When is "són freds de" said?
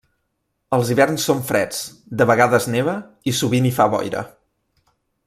1.29-2.27